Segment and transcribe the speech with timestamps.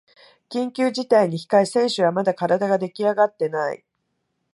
[0.49, 3.85] 緊急事態に控え選手はまだ体ができあがってない